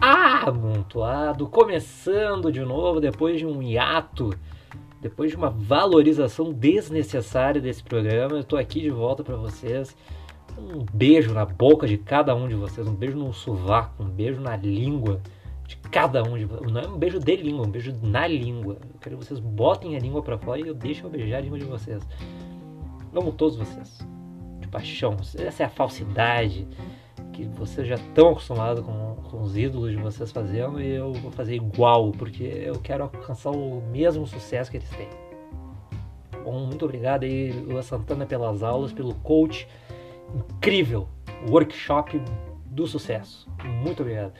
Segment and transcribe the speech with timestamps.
[0.00, 4.30] amontoado, começando de novo depois de um hiato,
[5.00, 8.38] depois de uma valorização desnecessária desse programa.
[8.38, 9.94] Eu tô aqui de volta para vocês.
[10.58, 14.40] Um beijo na boca de cada um de vocês, um beijo no sovaco, um beijo
[14.40, 15.20] na língua
[15.66, 16.72] de cada um de vocês.
[16.72, 18.78] Não é um beijo de língua, um beijo na língua.
[18.82, 21.40] Eu quero que vocês botem a língua para fora e eu deixo eu beijar a
[21.40, 22.02] língua de vocês.
[23.14, 23.98] Amo todos vocês.
[24.60, 25.16] De paixão.
[25.38, 26.66] Essa é a falsidade
[27.46, 31.30] que vocês já estão acostumados com, com os ídolos de vocês fazendo e eu vou
[31.30, 35.08] fazer igual, porque eu quero alcançar o mesmo sucesso que eles têm.
[36.44, 39.68] Bom, muito obrigado aí, Lua Santana, pelas aulas, pelo coach
[40.34, 41.08] incrível,
[41.48, 42.20] workshop
[42.66, 43.48] do sucesso.
[43.82, 44.32] Muito obrigado.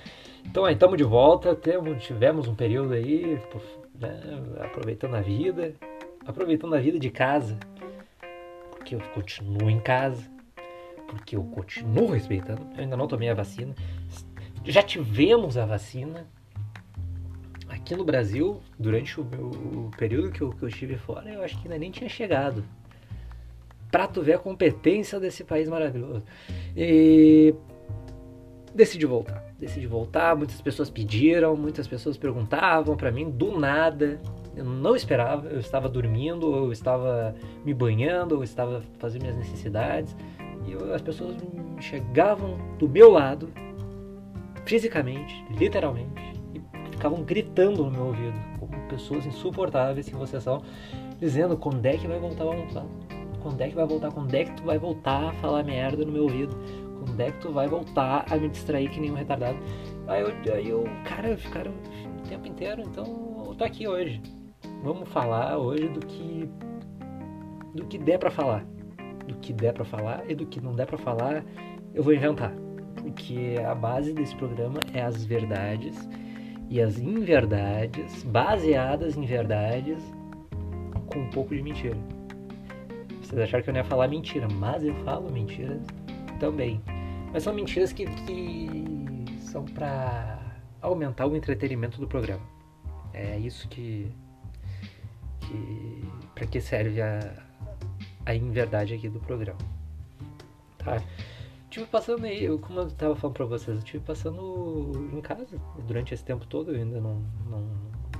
[0.44, 3.38] Então aí, estamos de volta, temos, tivemos um período aí,
[3.98, 4.20] né,
[4.60, 5.74] aproveitando a vida,
[6.26, 7.58] aproveitando a vida de casa,
[8.70, 10.39] porque eu continuo em casa
[11.10, 12.62] porque eu continuo respeitando.
[12.74, 13.74] Eu ainda não tomei a vacina.
[14.64, 16.26] Já tivemos a vacina
[17.68, 21.42] aqui no Brasil, durante o, meu, o período que eu, que eu estive fora, eu
[21.42, 22.64] acho que ainda nem tinha chegado.
[23.90, 26.24] Pra tu ver a competência desse país maravilhoso.
[26.76, 27.54] E
[28.74, 29.44] decidi voltar.
[29.58, 34.20] Decidi voltar, muitas pessoas pediram, muitas pessoas perguntavam para mim do nada.
[34.56, 40.16] Eu não esperava, eu estava dormindo, eu estava me banhando, eu estava fazendo minhas necessidades.
[40.66, 41.36] E eu, as pessoas
[41.80, 43.52] chegavam do meu lado,
[44.64, 46.22] fisicamente, literalmente,
[46.54, 50.62] e ficavam gritando no meu ouvido, como pessoas insuportáveis que vocês são,
[51.18, 52.86] dizendo quando é que vai voltar o almoçar?
[53.42, 54.12] Quando é que vai voltar?
[54.12, 56.54] Quando é que tu vai voltar a falar merda no meu ouvido?
[56.98, 59.58] Quando é que tu vai voltar a me distrair que nem um retardado?
[60.06, 64.20] Aí eu, aí eu cara, ficaram o tempo inteiro, então eu tô aqui hoje.
[64.82, 66.48] Vamos falar hoje do que
[67.74, 68.66] do que der para falar
[69.30, 71.44] do que der para falar e do que não der para falar,
[71.94, 72.52] eu vou inventar.
[72.96, 76.08] Porque a base desse programa é as verdades
[76.68, 80.02] e as inverdades baseadas em verdades
[81.06, 81.96] com um pouco de mentira.
[83.22, 85.82] Vocês acharam que eu não ia falar mentira, mas eu falo mentiras
[86.38, 86.80] também.
[87.32, 90.38] Mas são mentiras que, que são para
[90.80, 92.42] aumentar o entretenimento do programa.
[93.12, 94.10] É isso que,
[95.40, 96.04] que
[96.34, 97.49] para que serve a,
[98.24, 99.58] a inverdade aqui do programa.
[100.78, 101.02] Tá?
[101.68, 105.46] Tive passando aí, eu, como eu estava falando para vocês, eu tive passando em casa
[105.86, 107.68] durante esse tempo todo, eu ainda não, não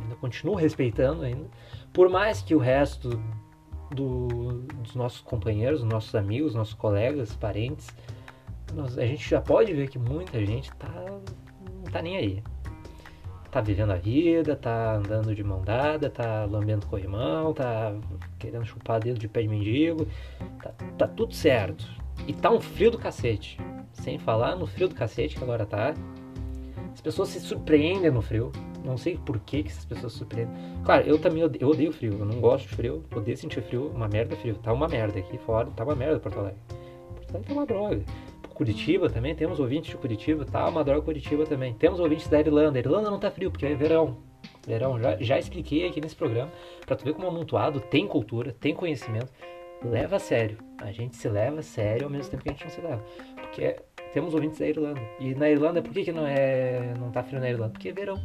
[0.00, 1.48] ainda continuo respeitando ainda.
[1.92, 3.20] Por mais que o resto
[3.90, 7.88] do, dos nossos companheiros, nossos amigos, nossos colegas, parentes,
[8.72, 10.92] nós, a gente já pode ver que muita gente tá,
[11.74, 12.42] não tá nem aí
[13.50, 17.94] tá vivendo a vida, tá andando de mão dada, tá lambendo corrimão, tá
[18.38, 20.06] querendo chupar dedo de pé de mendigo,
[20.62, 21.84] tá, tá tudo certo.
[22.26, 23.58] E tá um frio do cacete.
[23.92, 25.94] Sem falar no frio do cacete que agora tá.
[26.92, 28.52] As pessoas se surpreendem no frio.
[28.84, 30.54] Não sei por que, que essas pessoas se surpreendem.
[30.84, 32.16] Claro, eu também odeio, eu odeio frio.
[32.18, 33.04] Eu não gosto de frio.
[33.14, 33.90] Odeio sentir frio.
[33.94, 34.54] Uma merda frio.
[34.56, 35.68] Tá uma merda aqui fora.
[35.70, 36.60] Tá uma merda Porto Alegre.
[36.68, 38.04] Porto Alegre tá uma droga.
[38.60, 40.68] Curitiba também, temos ouvintes de Curitiba, tá?
[40.68, 41.72] Uma droga Curitiba também.
[41.72, 42.78] Temos ouvintes da Irlanda.
[42.78, 44.18] A Irlanda não tá frio, porque é verão.
[44.66, 46.52] Verão, já, já expliquei aqui nesse programa,
[46.84, 49.32] para tu ver como é amontoado, tem cultura, tem conhecimento,
[49.82, 50.58] leva a sério.
[50.76, 53.02] A gente se leva a sério ao mesmo tempo que a gente não se leva.
[53.34, 53.76] Porque
[54.12, 55.00] temos ouvintes da Irlanda.
[55.18, 57.72] E na Irlanda, por que, que não, é, não tá frio na Irlanda?
[57.72, 58.22] Porque é verão.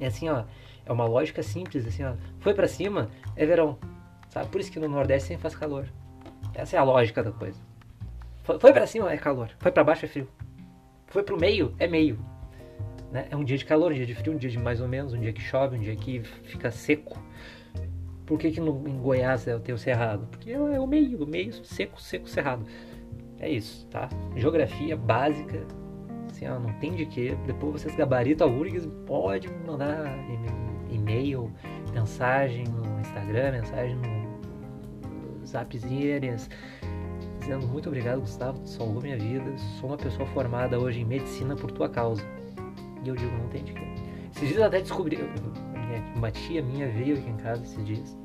[0.00, 0.44] É assim, ó,
[0.86, 2.14] é uma lógica simples, assim, ó.
[2.40, 3.78] Foi para cima, é verão.
[4.30, 4.48] Sabe?
[4.48, 5.86] Por isso que no Nordeste sempre faz calor.
[6.54, 7.71] Essa é a lógica da coisa.
[8.42, 10.28] Foi para cima é calor, foi para baixo é frio.
[11.06, 12.18] Foi pro meio é meio.
[13.12, 13.26] Né?
[13.30, 15.12] É um dia de calor, um dia de frio, um dia de mais ou menos,
[15.12, 17.22] um dia que chove, um dia que fica seco.
[18.26, 20.26] Por que, que no, em Goiás é, tem o cerrado?
[20.26, 22.64] Porque é, é o meio, o meio seco, seco, cerrado.
[23.38, 24.08] É isso, tá?
[24.34, 25.66] Geografia básica,
[26.30, 27.34] assim, ó, não tem de que.
[27.46, 30.06] Depois vocês gabaritam a URGS, pode mandar
[30.90, 31.52] e-mail,
[31.92, 36.48] mensagem no Instagram, mensagem no Zapzinhas
[37.42, 39.56] dizendo muito obrigado, Gustavo, tu salvou minha vida.
[39.80, 42.22] Sou uma pessoa formada hoje em medicina por tua causa.
[43.04, 43.82] E eu digo, não tem de quê.
[44.34, 45.18] Esses dias até descobri,
[46.14, 48.16] uma tia minha veio aqui em casa esses dias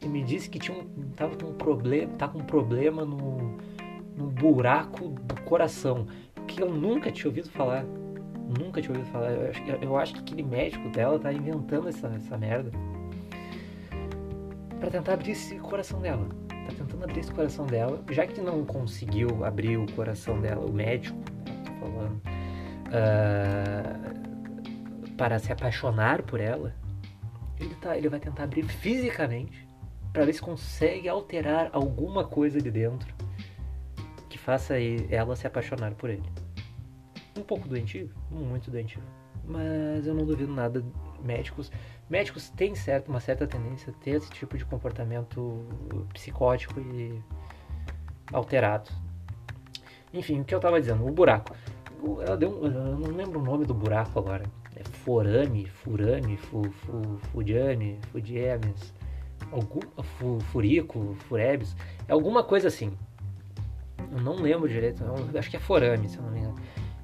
[0.00, 3.58] e me disse que tinha um, tava com um problema, tá com um problema no,
[4.16, 6.06] no buraco do coração,
[6.46, 7.84] que eu nunca tinha ouvido falar.
[8.58, 9.30] Nunca tinha ouvido falar.
[9.32, 12.70] Eu acho, eu acho que aquele médico dela tá inventando essa, essa merda
[14.78, 16.26] para tentar abrir esse coração dela
[16.66, 20.72] tá tentando abrir esse coração dela, já que não conseguiu abrir o coração dela, o
[20.72, 22.20] médico, né, tô falando,
[22.88, 24.20] uh,
[25.16, 26.74] para se apaixonar por ela,
[27.58, 29.68] ele, tá, ele vai tentar abrir fisicamente
[30.12, 33.14] para ver se consegue alterar alguma coisa de dentro
[34.28, 34.74] que faça
[35.10, 36.22] ela se apaixonar por ele.
[37.36, 39.02] um pouco doentio, muito doentio.
[39.44, 40.84] Mas eu não duvido nada.
[41.22, 41.70] Médicos,
[42.08, 45.64] médicos têm certo, uma certa tendência a ter esse tipo de comportamento
[46.12, 47.22] psicótico e
[48.32, 48.90] alterado.
[50.12, 51.54] Enfim, o que eu tava dizendo, o buraco.
[52.26, 54.44] Ela deu um, eu não lembro o nome do buraco agora.
[54.74, 58.94] É Forame, Furame, fu, fu, Fudiemes,
[59.52, 61.76] algum, fu, Furico, Furebes,
[62.08, 62.96] é alguma coisa assim.
[64.10, 66.56] Eu não lembro direito, eu acho que é Forame, se eu não me engano.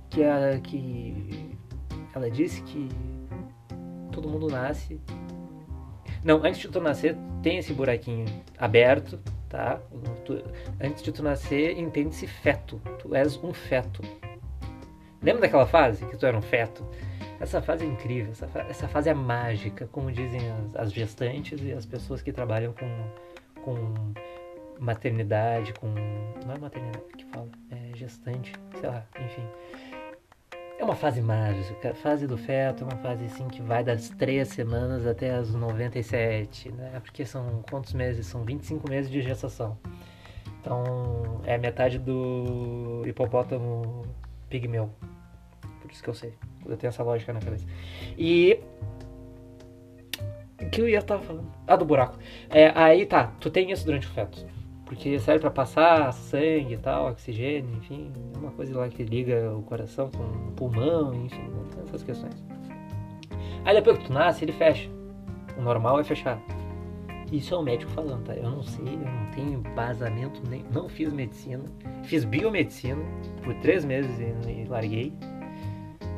[0.09, 1.57] Que, é, que
[2.15, 2.89] ela disse que
[4.17, 4.99] todo mundo nasce.
[6.25, 8.25] Não, antes de tu nascer, tem esse buraquinho
[8.59, 9.19] aberto,
[9.49, 9.79] tá?
[10.25, 10.43] Tu,
[10.81, 12.81] antes de tu nascer, entende-se feto.
[12.99, 14.03] Tu és um feto.
[15.23, 16.85] Lembra daquela fase que tu era um feto?
[17.39, 21.71] Essa fase é incrível, essa, essa fase é mágica, como dizem as, as, gestantes e
[21.71, 24.15] as pessoas que trabalham com, com
[24.81, 25.89] maternidade, com.
[26.47, 29.47] Não é maternidade que fala, é gestante, sei lá, enfim.
[30.79, 31.91] É uma fase mágica.
[31.91, 35.55] A fase do feto é uma fase assim que vai das 3 semanas até as
[35.55, 37.01] 97, né?
[37.03, 38.27] Porque são quantos meses?
[38.27, 39.79] São 25 meses de gestação.
[40.61, 44.03] Então é metade do hipopótamo
[44.51, 44.91] pigmeu.
[45.81, 46.35] Por isso que eu sei.
[46.67, 47.67] Eu tenho essa lógica na cabeça.
[48.19, 48.61] E.
[50.61, 51.51] O que eu ia estar falando?
[51.67, 52.19] Ah, do buraco.
[52.51, 54.45] É, aí tá, tu tem isso durante o feto.
[54.87, 59.53] Porque serve para passar sangue e tal, oxigênio, enfim, é uma coisa lá que liga
[59.53, 61.51] o coração com o pulmão, enfim,
[61.85, 62.35] essas questões.
[63.65, 64.89] Aí depois que tu nasce, ele fecha.
[65.59, 66.41] O normal é fechar.
[67.33, 68.35] Isso é o médico falando, tá?
[68.37, 71.65] Eu não sei, eu não tenho embasamento, nem, não fiz medicina.
[72.05, 73.03] Fiz biomedicina
[73.43, 75.13] por três meses e, e larguei.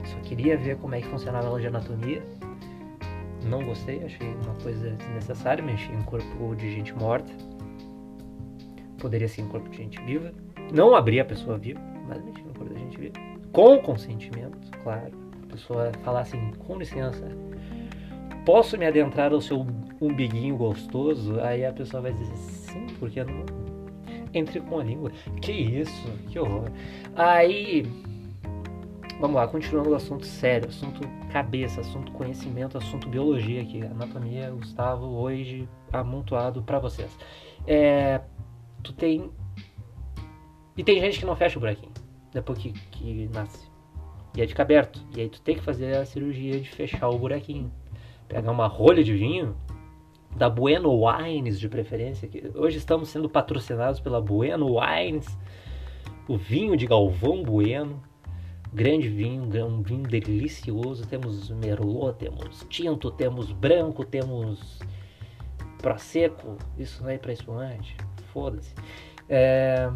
[0.05, 2.23] Só queria ver como é que funcionava a de anatomia.
[3.47, 7.33] Não gostei, achei uma coisa desnecessária, mexi em corpo de gente morta
[8.99, 10.33] poderia ser em corpo de gente viva.
[10.73, 13.15] Não abrir a pessoa viva, mas mexer no corpo da gente viva.
[13.53, 15.13] Com consentimento, claro.
[15.45, 17.27] A pessoa falar assim, com licença,
[18.45, 19.67] posso me adentrar ao seu
[20.01, 21.41] umbiguinho gostoso?
[21.41, 23.45] Aí a pessoa vai dizer sim, porque não.
[24.35, 25.11] Entre com a língua.
[25.41, 26.71] Que isso, que horror.
[27.17, 27.87] Aí.
[29.21, 31.01] Vamos lá, continuando o assunto sério, assunto
[31.33, 33.83] cabeça, assunto conhecimento, assunto biologia aqui.
[33.83, 37.11] Anatomia, Gustavo, hoje amontoado para vocês.
[37.67, 38.21] É,
[38.83, 39.31] tu tem.
[40.77, 41.93] E tem gente que não fecha o buraquinho
[42.33, 43.69] depois que, que nasce.
[44.37, 45.05] E é de aberto.
[45.17, 47.73] E aí tu tem que fazer a cirurgia de fechar o buraquinho.
[48.29, 49.57] Pegar uma rolha de vinho,
[50.37, 52.29] da Bueno Wines de preferência.
[52.29, 55.27] Que hoje estamos sendo patrocinados pela Bueno Wines.
[56.29, 58.03] O vinho de Galvão Bueno.
[58.71, 61.07] Grande vinho, um vinho delicioso.
[61.07, 64.79] Temos Merlot, temos tinto, temos branco, temos
[65.79, 66.59] Prosecco.
[66.77, 67.97] Isso não é para espumante
[68.39, 68.73] foda-se.
[69.29, 69.91] É...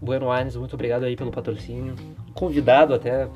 [0.00, 1.94] Bueno Wines, muito obrigado aí pelo patrocínio.
[2.34, 3.28] Convidado até.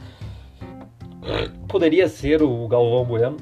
[1.69, 3.37] Poderia ser o Galvão Bueno.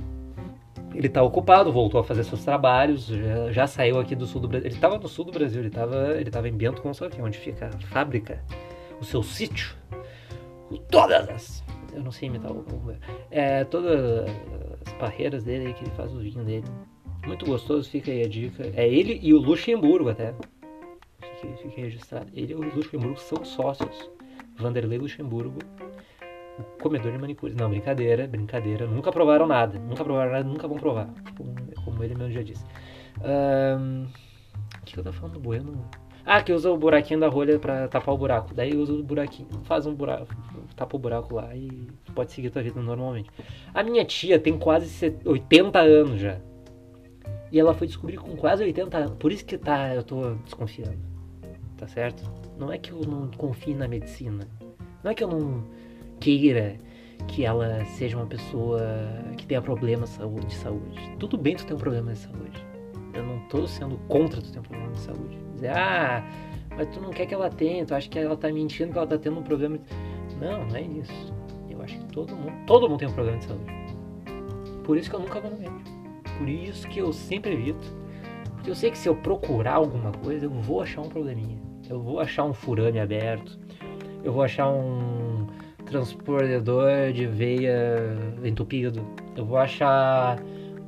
[0.95, 4.47] Ele está ocupado, voltou a fazer seus trabalhos, já, já, saiu aqui do sul do
[4.47, 4.69] Brasil.
[4.69, 7.67] Ele estava no sul do Brasil, ele estava ele tava em Bento Gonçalves, onde fica
[7.67, 8.41] a fábrica,
[9.01, 9.75] o seu sítio.
[10.89, 11.65] Todas as.
[11.93, 12.65] Eu não sei imitar o.
[13.31, 14.29] É, todas
[14.87, 16.67] as barreiras dele que ele faz o vinho dele.
[17.26, 18.71] Muito gostoso, fica aí a dica.
[18.75, 20.35] É ele e o Luxemburgo até.
[21.41, 22.31] Fique, fique registrado.
[22.35, 24.10] Ele e o Luxemburgo são sócios.
[24.56, 25.58] Vanderlei Luxemburgo,
[26.58, 27.56] o comedor de manicures.
[27.56, 28.87] Não, brincadeira, brincadeira.
[28.87, 29.79] Nunca provaram nada.
[29.79, 31.08] Nunca provaram nada, nunca vão provar.
[31.37, 32.65] Como, como ele mesmo já disse.
[33.20, 34.06] Um,
[34.81, 35.84] o que eu tava falando bueno?
[36.27, 38.55] Ah, que usa o buraquinho da rolha pra tapar o buraco.
[38.55, 40.34] Daí usa o buraquinho, faz um buraco,
[40.75, 43.31] tapa o buraco lá e pode seguir tua vida normalmente.
[43.75, 46.39] A minha tia tem quase 80 anos já.
[47.55, 49.17] E ela foi descobrir com quase 80 anos.
[49.17, 50.99] Por isso que tá, eu tô desconfiando.
[51.77, 52.29] Tá certo?
[52.58, 54.49] Não é que eu não confie na medicina.
[55.05, 55.63] Não é que eu não
[56.19, 56.75] queira
[57.29, 58.82] que ela seja uma pessoa
[59.39, 60.19] que tenha problemas
[60.49, 61.17] de saúde.
[61.20, 62.67] Tudo bem tu ter um problema de saúde.
[63.15, 65.39] Eu não tô sendo contra tu ter um problema de saúde.
[65.55, 66.29] Dizer, ah,
[66.77, 69.06] mas tu não quer que ela tenha, tu acha que ela tá mentindo que ela
[69.06, 69.79] tá tendo um problema.
[70.41, 71.32] Não, não é isso.
[71.70, 73.73] Eu acho que todo mundo, todo mundo tem um problema de saúde.
[74.82, 75.94] Por isso que eu nunca vou no médico.
[76.38, 77.84] Por isso que eu sempre evito.
[78.55, 81.58] Porque eu sei que se eu procurar alguma coisa, eu vou achar um probleminha.
[81.88, 83.58] Eu vou achar um furame aberto.
[84.22, 85.46] Eu vou achar um
[85.84, 89.06] transportador de veia entupido.
[89.36, 90.38] Eu vou achar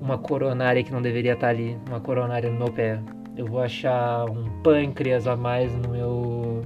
[0.00, 3.00] uma coronária que não deveria estar ali, uma coronária no meu pé.
[3.36, 6.62] Eu vou achar um pâncreas a mais no meu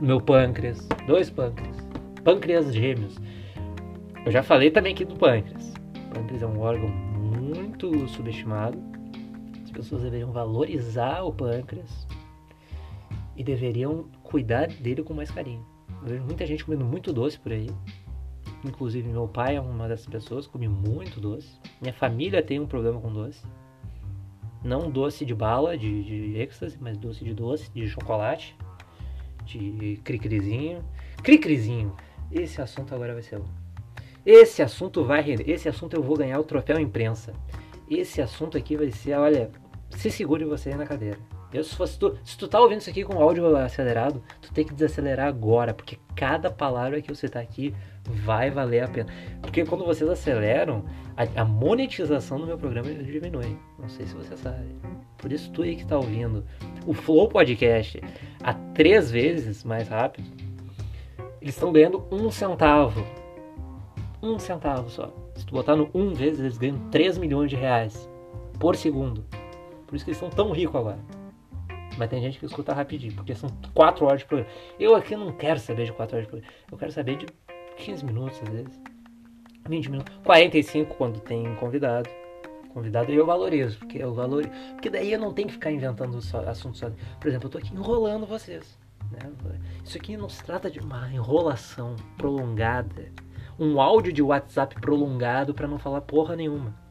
[0.00, 1.76] no meu pâncreas, dois pâncreas,
[2.24, 3.16] pâncreas gêmeos.
[4.26, 5.72] Eu já falei também aqui do pâncreas.
[5.96, 6.90] O pâncreas é um órgão
[7.82, 8.78] muito subestimado.
[9.64, 12.06] As pessoas deveriam valorizar o pâncreas
[13.36, 15.64] e deveriam cuidar dele com mais carinho.
[16.02, 17.68] Eu vejo muita gente comendo muito doce por aí.
[18.64, 21.48] Inclusive meu pai é uma dessas pessoas, come muito doce.
[21.80, 23.42] Minha família tem um problema com doce.
[24.62, 28.56] Não doce de bala, de, de êxtase, mas doce de doce, de chocolate,
[29.44, 30.84] de cricrizinho.
[31.20, 31.96] Cricrizinho,
[32.30, 33.48] esse assunto agora vai ser bom.
[34.24, 35.50] Esse assunto vai render.
[35.50, 37.34] Esse assunto eu vou ganhar o troféu imprensa.
[37.98, 39.50] Esse assunto aqui vai ser, olha,
[39.90, 41.18] se segure você na cadeira.
[41.52, 44.64] Eu, se, fosse tu, se tu tá ouvindo isso aqui com áudio acelerado, tu tem
[44.64, 49.12] que desacelerar agora, porque cada palavra que você tá aqui vai valer a pena.
[49.42, 50.84] Porque quando vocês aceleram,
[51.14, 53.58] a, a monetização do meu programa diminui.
[53.78, 54.74] Não sei se você sabe.
[55.18, 56.42] Por isso tu aí que tá ouvindo
[56.86, 58.00] o Flow Podcast
[58.42, 60.26] a três vezes mais rápido,
[61.40, 63.04] eles estão ganhando um centavo.
[64.22, 65.21] Um centavo só.
[65.42, 68.08] Se tu botar no um vezes, eles ganham 3 milhões de reais
[68.60, 69.24] por segundo.
[69.88, 71.00] Por isso que eles são tão ricos agora.
[71.98, 74.54] Mas tem gente que escuta rapidinho, porque são 4 horas de programa.
[74.78, 76.54] Eu aqui não quero saber de 4 horas de programa.
[76.70, 77.26] Eu quero saber de
[77.76, 78.80] 15 minutos, às vezes.
[79.68, 80.14] 20 minutos.
[80.24, 82.08] 45 quando tem convidado.
[82.72, 84.52] Convidado eu valorizo, porque eu valorizo.
[84.74, 86.88] Porque daí eu não tenho que ficar inventando assuntos só.
[87.18, 88.78] Por exemplo, eu tô aqui enrolando vocês.
[89.10, 89.18] Né?
[89.84, 93.10] Isso aqui não se trata de uma enrolação prolongada.
[93.58, 96.82] Um áudio de WhatsApp prolongado para não falar porra nenhuma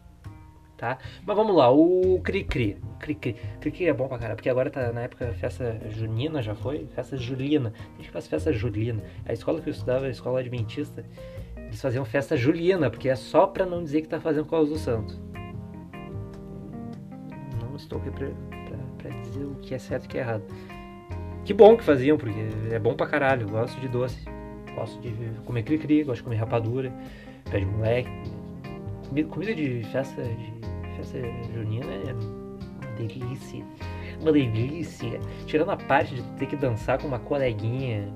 [0.82, 0.98] tá?
[1.24, 2.76] Mas vamos lá, o Cri-Cri.
[3.00, 3.36] Cri-Cri.
[3.62, 6.88] Cri-Cri é bom pra caralho, porque agora tá na época festa junina, já foi?
[6.96, 7.72] Festa julina.
[7.94, 9.04] A gente faz festa julina.
[9.24, 11.06] A escola que eu estudava, a escola adventista,
[11.56, 14.80] eles faziam festa julina, porque é só pra não dizer que tá fazendo causa do
[14.80, 15.22] santo.
[17.62, 20.22] Não estou aqui pra, pra, pra dizer o que é certo e o que é
[20.22, 20.44] errado.
[21.46, 22.40] Que bom que faziam, porque
[22.72, 23.44] é bom pra caralho.
[23.44, 24.26] Eu gosto de doce.
[24.76, 25.12] Gosto de
[25.46, 26.92] comer cri-cri, gosto de comer rapadura,
[27.50, 28.10] pé de moleque.
[29.30, 31.20] Comida de festa de festa
[31.54, 33.66] junina é uma delícia.
[34.22, 35.20] Uma delícia.
[35.46, 38.14] Tirando a parte de ter que dançar com uma coleguinha,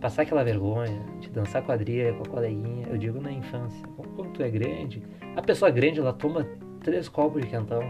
[0.00, 3.86] passar aquela vergonha, de dançar quadrilha com a coleguinha, eu digo na infância.
[4.16, 5.02] Quando tu é grande,
[5.36, 6.46] a pessoa grande ela toma
[6.82, 7.82] três copos de quentão.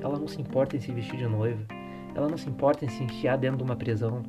[0.00, 1.60] Ela não se importa em se vestir de noiva.
[2.14, 4.22] Ela não se importa em se enfiar dentro de uma prisão.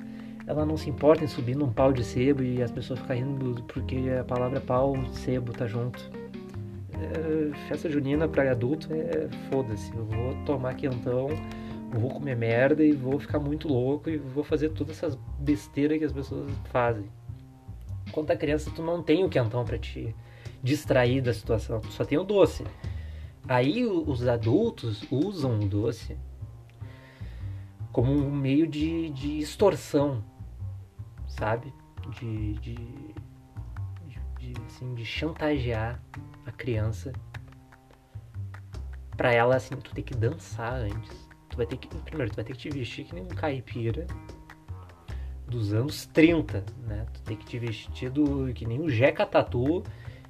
[0.48, 3.64] Ela não se importa em subir num pau de sebo e as pessoas ficarem rindo
[3.64, 6.22] porque a palavra pau e sebo tá junto
[7.02, 9.94] é, festa junina para adulto é foda-se.
[9.96, 11.30] Eu vou tomar quentão,
[11.92, 16.06] vou comer merda e vou ficar muito louco e vou fazer todas essas besteiras que
[16.06, 17.06] as pessoas fazem.
[18.12, 20.16] Quando tá criança, tu não tem o quentão para te
[20.62, 22.64] distrair da situação, tu só tem o doce.
[23.48, 26.16] Aí os adultos usam o doce
[27.92, 30.24] como um meio de, de extorsão,
[31.42, 31.74] sabe?
[32.20, 32.76] De, de,
[34.38, 36.00] de, assim, de chantagear
[36.46, 37.12] a criança
[39.18, 41.30] para ela assim, tu tem que dançar antes.
[41.50, 44.06] Tu vai ter que primeiro tu vai ter que te vestir que nem um caipira
[45.48, 47.08] dos anos 30, né?
[47.12, 49.84] Tu tem que te vestir do, que nem o Jeca Tatu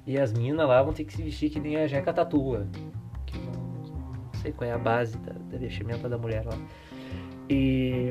[0.06, 2.66] e as minas lá vão ter que se vestir que nem a Jeca Tatua.
[3.26, 6.58] Que não, não sei qual é a base da, da vestimenta da mulher lá.
[7.50, 8.08] E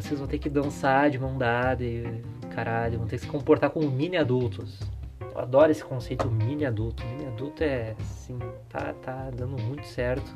[0.00, 2.22] vocês vão ter que dançar de mão dada e
[2.54, 4.80] caralho, vão ter que se comportar como mini adultos.
[5.20, 7.04] Eu adoro esse conceito mini adulto.
[7.06, 8.38] Mini adulto é assim,
[8.68, 10.34] tá, tá dando muito certo.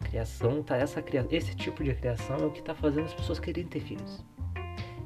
[0.00, 3.38] A criação, tá essa esse tipo de criação é o que tá fazendo as pessoas
[3.38, 4.24] quererem ter filhos.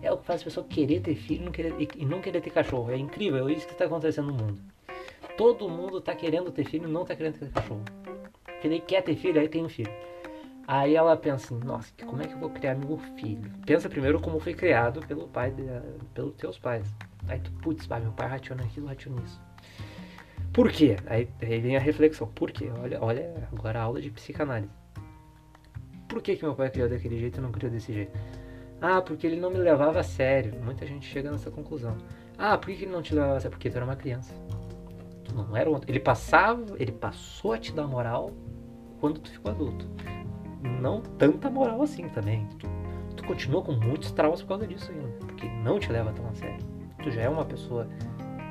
[0.02, 2.50] É o que faz as pessoas querer ter filho não querer, e não querer ter
[2.50, 2.90] cachorro.
[2.90, 4.60] É incrível, é isso que está acontecendo no mundo.
[5.36, 7.82] Todo mundo tá querendo ter filho e não tá querendo ter cachorro.
[8.44, 9.90] Porque ele quer ter filho, aí tem um filho.
[10.66, 13.50] Aí ela pensa assim, nossa, como é que eu vou criar meu filho?
[13.66, 15.62] Pensa primeiro como foi criado pelo pai, de,
[16.14, 16.86] pelos teus pais.
[17.28, 19.40] Aí tu, putz, meu pai rationa aquilo, rationa isso.
[20.52, 20.96] Por quê?
[21.06, 22.28] Aí, aí, vem a reflexão.
[22.28, 22.70] Por quê?
[22.80, 24.70] Olha, olha agora a aula de psicanálise.
[26.08, 28.16] Por que, que meu pai criou daquele jeito e não criou desse jeito?
[28.80, 30.54] Ah, porque ele não me levava a sério.
[30.62, 31.96] Muita gente chega nessa conclusão.
[32.38, 33.50] Ah, por que, que ele não te levava a sério?
[33.50, 34.32] Porque tu era uma criança.
[35.24, 35.90] Tu não era outro.
[35.90, 38.30] Ele passava, ele passou a te dar moral
[39.00, 39.88] quando tu ficou adulto.
[40.80, 42.46] Não tanta moral assim também.
[42.58, 42.68] Tu,
[43.16, 45.08] tu continua com muitos traumas por causa disso ainda.
[45.20, 47.86] Porque não te leva tão a sério tu já é uma pessoa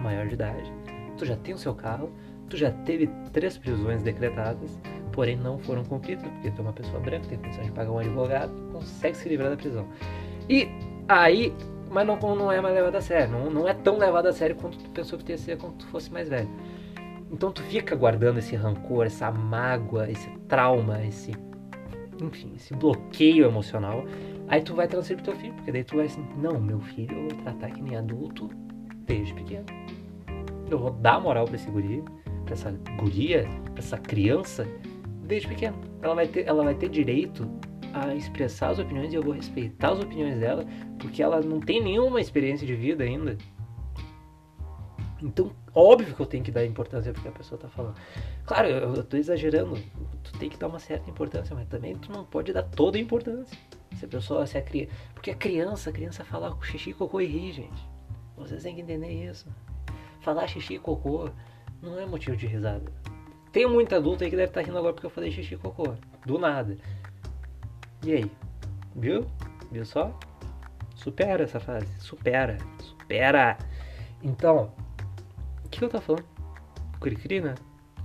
[0.02, 0.72] maior de idade,
[1.18, 2.12] tu já tem o seu carro,
[2.50, 4.80] tu já teve três prisões decretadas,
[5.12, 7.98] porém não foram cumpridas, porque tu é uma pessoa branca, tem condição de pagar um
[7.98, 9.88] advogado, consegue se livrar da prisão.
[10.48, 10.68] E
[11.08, 11.52] aí,
[11.90, 14.56] mas não, não é mais levado a sério, não, não é tão levado a sério
[14.56, 16.50] quanto tu pensou que ia ser quando tu fosse mais velho.
[17.32, 21.32] Então tu fica guardando esse rancor, essa mágoa, esse trauma, esse
[22.22, 24.06] enfim, esse bloqueio emocional
[24.48, 27.16] Aí tu vai transferir pro teu filho, porque daí tu vai assim, não, meu filho
[27.16, 28.50] eu vou tratar que nem adulto
[29.06, 29.66] desde pequeno.
[30.70, 32.04] Eu vou dar moral pra esse guri,
[32.46, 34.68] pra essa guria, pra essa criança,
[35.26, 35.78] desde pequeno.
[36.02, 37.50] Ela vai ter, ela vai ter direito
[37.94, 40.66] a expressar as opiniões e eu vou respeitar as opiniões dela,
[41.00, 43.38] porque ela não tem nenhuma experiência de vida ainda.
[45.24, 47.96] Então, óbvio que eu tenho que dar importância porque a pessoa tá falando.
[48.46, 49.82] Claro, eu, tô exagerando.
[50.22, 53.02] Tu tem que dar uma certa importância, mas também tu não pode dar toda a
[53.02, 53.58] importância.
[53.98, 54.92] Se a pessoa se a criança.
[55.14, 57.88] Porque a criança, a criança fala xixi, cocô e ri, gente.
[58.36, 59.48] Vocês têm que entender isso.
[60.20, 61.30] Falar xixi e cocô
[61.82, 62.92] não é motivo de risada.
[63.54, 65.58] Tem muito adulto aí que deve estar tá rindo agora porque eu falei xixi e
[65.58, 65.96] cocô.
[66.26, 66.78] Do nada.
[68.04, 68.32] E aí?
[68.94, 69.26] Viu?
[69.72, 70.20] Viu só?
[70.96, 71.88] Supera essa fase.
[72.02, 72.58] Supera.
[72.82, 73.58] Supera.
[74.22, 74.74] Então,
[75.76, 76.26] o que eu tô falando?
[77.00, 77.56] Cri-cri, né?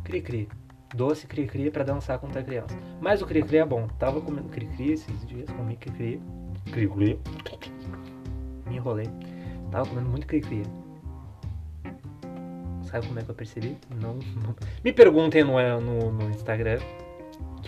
[0.04, 0.48] Cri-cri.
[0.94, 2.76] Doce cri-cri pra dançar contra a criança.
[3.00, 3.86] Mas o cri-cri é bom.
[3.98, 6.20] Tava comendo cri-cri esses dias, comi cri-cri.
[6.72, 7.20] Cri-cri.
[8.66, 9.06] Me enrolei.
[9.70, 10.62] Tava comendo muito cri-cri.
[12.82, 13.76] Sabe como é que eu percebi?
[14.00, 14.14] Não.
[14.14, 14.56] não.
[14.82, 16.78] Me perguntem no, no, no, Instagram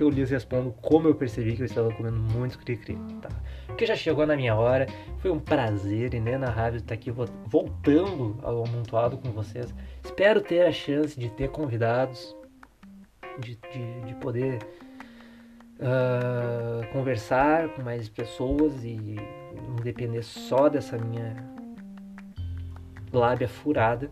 [0.00, 2.96] que eu lhes respondo como eu percebi que eu estava comendo muito cri-cri.
[3.20, 3.28] Tá?
[3.66, 4.86] Porque já chegou na minha hora.
[5.18, 9.74] Foi um prazer inenarrável estar aqui voltando ao amontoado com vocês.
[10.02, 12.34] Espero ter a chance de ter convidados,
[13.40, 14.60] de, de, de poder
[15.76, 19.16] uh, conversar com mais pessoas e
[19.68, 21.36] não depender só dessa minha
[23.12, 24.10] lábia furada.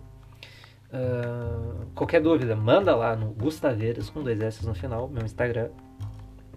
[0.92, 5.70] Uh, qualquer dúvida, manda lá no Gustaveiras com dois S no final, meu Instagram.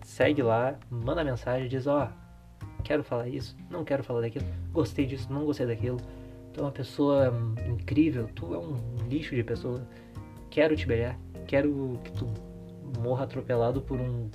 [0.01, 5.05] Segue lá, manda mensagem, diz: Ó, oh, quero falar isso, não quero falar daquilo, gostei
[5.05, 5.97] disso, não gostei daquilo.
[6.53, 7.33] Tu é uma pessoa
[7.67, 8.75] incrível, tu é um
[9.07, 9.85] lixo de pessoa.
[10.49, 12.27] Quero te beijar, quero que tu
[12.99, 14.29] morra atropelado por um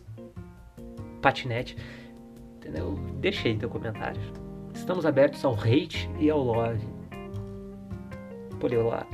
[1.20, 1.76] patinete.
[2.56, 2.94] Entendeu?
[3.20, 4.20] Deixei teu comentário.
[4.74, 6.86] Estamos abertos ao hate e ao love.
[8.60, 9.06] Poliolá.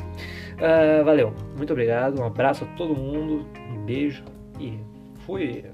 [0.62, 4.22] Uh, valeu, muito obrigado, um abraço a todo mundo, um beijo
[4.60, 4.78] e
[5.26, 5.64] fui.